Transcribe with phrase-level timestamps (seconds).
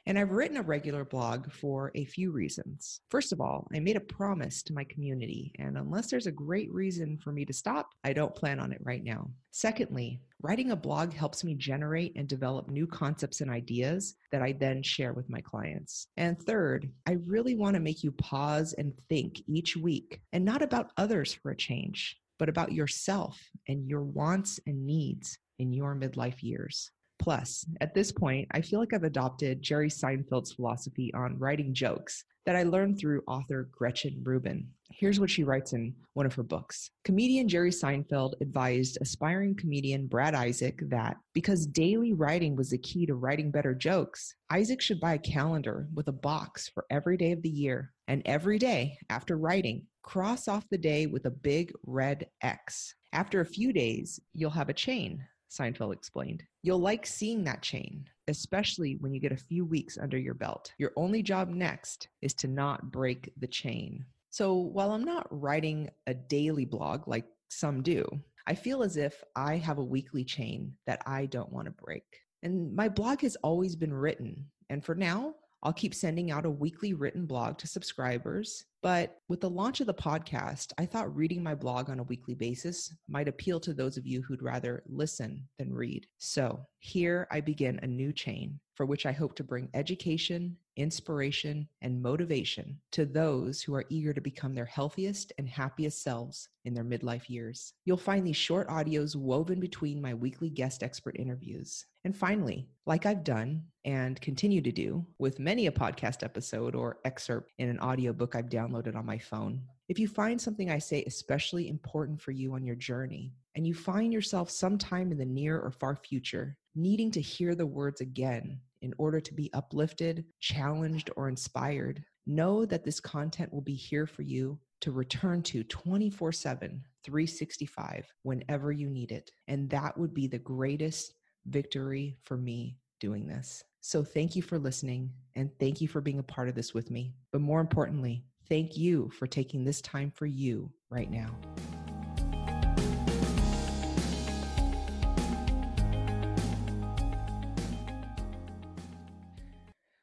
[0.05, 3.02] And I've written a regular blog for a few reasons.
[3.09, 6.73] First of all, I made a promise to my community, and unless there's a great
[6.73, 9.30] reason for me to stop, I don't plan on it right now.
[9.52, 14.52] Secondly, writing a blog helps me generate and develop new concepts and ideas that I
[14.52, 16.09] then share with my clients.
[16.16, 20.62] And third, I really want to make you pause and think each week, and not
[20.62, 25.95] about others for a change, but about yourself and your wants and needs in your
[25.95, 26.91] midlife years.
[27.23, 32.25] Plus, at this point, I feel like I've adopted Jerry Seinfeld's philosophy on writing jokes
[32.47, 34.67] that I learned through author Gretchen Rubin.
[34.91, 36.91] Here's what she writes in one of her books.
[37.05, 43.06] Comedian Jerry Seinfeld advised aspiring comedian Brad Isaac that because daily writing was the key
[43.06, 47.31] to writing better jokes, Isaac should buy a calendar with a box for every day
[47.31, 47.92] of the year.
[48.09, 52.97] And every day after writing, cross off the day with a big red X.
[53.12, 56.42] After a few days, you'll have a chain Seinfeld explained.
[56.62, 60.72] You'll like seeing that chain, especially when you get a few weeks under your belt.
[60.78, 64.05] Your only job next is to not break the chain.
[64.30, 68.05] So while I'm not writing a daily blog like some do,
[68.47, 72.05] I feel as if I have a weekly chain that I don't want to break.
[72.42, 74.47] And my blog has always been written.
[74.70, 78.64] And for now, I'll keep sending out a weekly written blog to subscribers.
[78.83, 82.34] But with the launch of the podcast, I thought reading my blog on a weekly
[82.34, 86.08] basis might appeal to those of you who'd rather listen than read.
[86.19, 91.69] So here I begin a new chain for which I hope to bring education, inspiration,
[91.83, 96.74] and motivation to those who are eager to become their healthiest and happiest selves in
[96.74, 97.74] their midlife years.
[97.84, 101.86] You'll find these short audios woven between my weekly guest expert interviews.
[102.05, 106.98] And finally, like I've done and continue to do with many a podcast episode or
[107.05, 111.05] excerpt in an audiobook I've downloaded on my phone, if you find something I say
[111.06, 115.58] especially important for you on your journey, and you find yourself sometime in the near
[115.58, 121.10] or far future needing to hear the words again in order to be uplifted, challenged,
[121.16, 126.33] or inspired, know that this content will be here for you to return to 24
[126.33, 129.31] 7, 365 whenever you need it.
[129.49, 131.14] And that would be the greatest
[131.46, 133.62] victory for me doing this.
[133.81, 136.90] So thank you for listening and thank you for being a part of this with
[136.90, 137.14] me.
[137.32, 141.31] But more importantly, thank you for taking this time for you right now.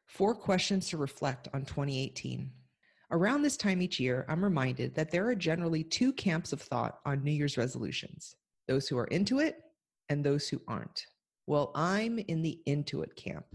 [0.07, 2.51] Four questions to reflect on 2018.
[3.11, 6.99] Around this time each year, I'm reminded that there are generally two camps of thought
[7.05, 8.35] on New Year's resolutions
[8.67, 9.55] those who are into it
[10.09, 11.05] and those who aren't.
[11.47, 13.45] Well, I'm in the into it camp.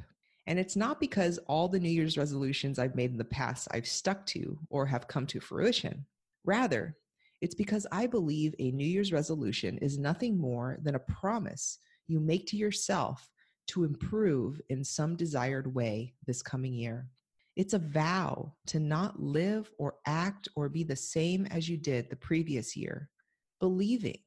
[0.47, 3.87] And it's not because all the New Year's resolutions I've made in the past I've
[3.87, 6.05] stuck to or have come to fruition.
[6.45, 6.97] Rather,
[7.41, 12.21] it's because I believe a New Year's resolution is nothing more than a promise you
[12.21, 13.29] make to yourself
[13.69, 17.09] to improve in some desired way this coming year.
[17.57, 22.11] It's a vow to not live or act or be the same as you did
[22.11, 23.09] the previous year,
[23.61, 24.19] believing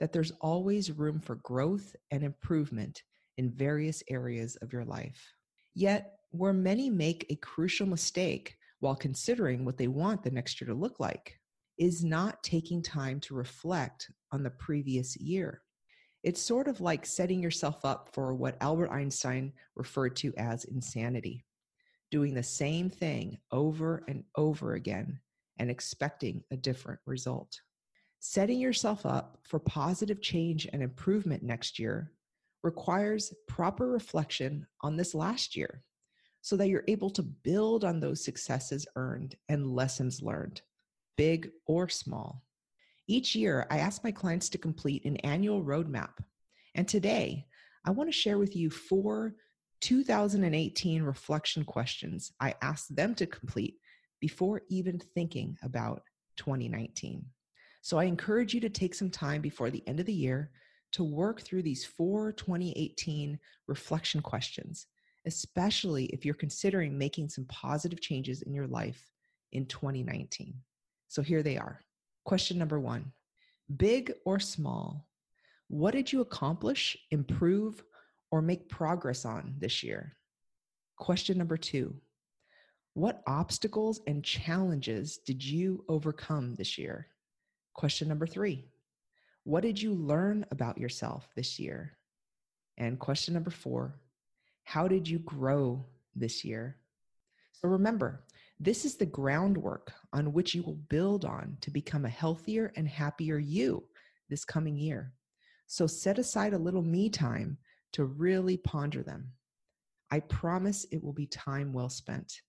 [0.00, 3.02] that there's always room for growth and improvement
[3.38, 5.32] in various areas of your life.
[5.74, 10.68] Yet, where many make a crucial mistake while considering what they want the next year
[10.68, 11.38] to look like
[11.78, 15.62] is not taking time to reflect on the previous year.
[16.22, 21.44] It's sort of like setting yourself up for what Albert Einstein referred to as insanity,
[22.10, 25.20] doing the same thing over and over again
[25.58, 27.60] and expecting a different result.
[28.20, 32.10] Setting yourself up for positive change and improvement next year
[32.64, 35.84] requires proper reflection on this last year
[36.40, 40.62] so that you're able to build on those successes earned and lessons learned,
[41.16, 42.42] big or small.
[43.06, 46.12] Each year, I ask my clients to complete an annual roadmap.
[46.74, 47.46] And today,
[47.84, 49.34] I want to share with you four
[49.82, 53.76] 2018 reflection questions I asked them to complete
[54.20, 56.02] before even thinking about
[56.38, 57.26] 2019.
[57.82, 60.50] So I encourage you to take some time before the end of the year
[60.94, 63.36] to work through these four 2018
[63.66, 64.86] reflection questions,
[65.26, 69.10] especially if you're considering making some positive changes in your life
[69.50, 70.54] in 2019.
[71.08, 71.80] So here they are.
[72.24, 73.12] Question number one
[73.76, 75.08] Big or small,
[75.66, 77.82] what did you accomplish, improve,
[78.30, 80.16] or make progress on this year?
[80.96, 81.92] Question number two
[82.92, 87.08] What obstacles and challenges did you overcome this year?
[87.74, 88.68] Question number three
[89.44, 91.96] What did you learn about yourself this year?
[92.76, 94.00] And question number four
[94.64, 96.76] How did you grow this year.
[97.52, 98.24] So remember,
[98.60, 102.88] this is the groundwork on which you will build on to become a healthier and
[102.88, 103.84] happier you
[104.28, 105.12] this coming year.
[105.66, 107.58] So set aside a little me time
[107.92, 109.32] to really ponder them.
[110.10, 112.40] I promise it will be time well spent.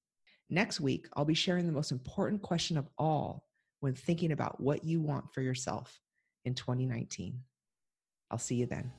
[0.50, 3.48] Next week, I'll be sharing the most important question of all
[3.80, 6.00] when thinking about what you want for yourself
[6.46, 7.42] in 2019.
[8.32, 8.92] I'll see you then.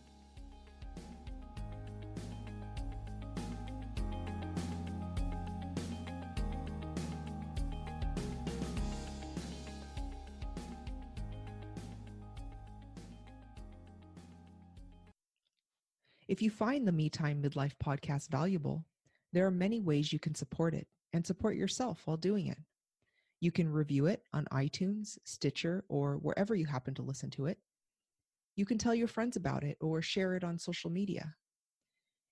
[16.29, 18.85] If you find the Me Time Midlife podcast valuable,
[19.33, 22.59] there are many ways you can support it and support yourself while doing it.
[23.47, 27.61] You can review it on iTunes, Stitcher, or wherever you happen to listen to it.
[28.57, 31.33] You can tell your friends about it or share it on social media.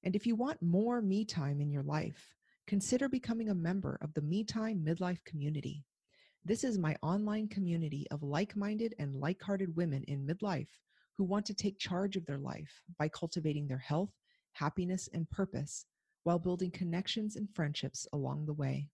[0.02, 2.34] And if you want more me time in your life,
[2.66, 5.84] consider becoming a member of the Me Time Midlife community.
[6.44, 10.80] This is my online community of like minded and like hearted women in midlife
[11.16, 14.10] who want to take charge of their life by cultivating their health,
[14.54, 15.86] happiness, and purpose
[16.24, 18.88] while building connections and friendships along the way.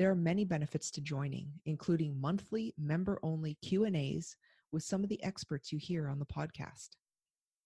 [0.00, 4.34] There are many benefits to joining, including monthly member-only Q&As
[4.72, 6.92] with some of the experts you hear on the podcast.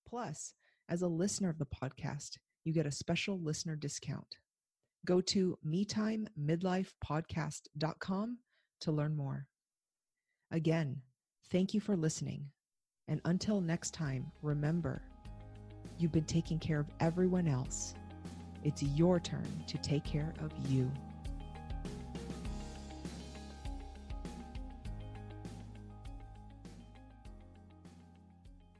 [0.04, 0.52] Plus,
[0.88, 4.34] as a listener of the podcast, you get a special listener discount.
[5.06, 8.38] Go to metimemidlifepodcast.com
[8.80, 9.46] to learn more.
[10.50, 11.02] Again,
[11.52, 12.50] thank you for listening.
[13.06, 15.02] And until next time, remember,
[15.98, 17.94] you've been taking care of everyone else.
[18.64, 20.90] It's your turn to take care of you.